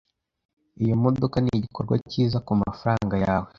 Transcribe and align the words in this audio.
Iyo 0.83 0.95
modoka 1.03 1.37
nigikorwa 1.41 1.95
cyiza 2.09 2.37
kumafaranga 2.47 3.15
yawe. 3.25 3.49